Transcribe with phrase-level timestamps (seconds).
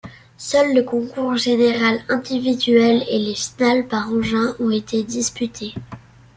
[0.39, 5.75] Seul le concours général individuel et les finales par engins ont été disputées.